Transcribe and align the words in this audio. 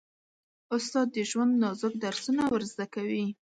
استاد 0.75 1.07
د 1.15 1.17
ژوند 1.29 1.53
نازک 1.63 1.93
درسونه 2.05 2.41
ور 2.51 2.63
زده 2.71 2.85
کوي. 2.95 3.25